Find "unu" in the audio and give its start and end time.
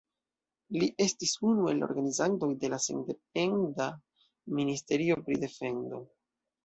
1.49-1.67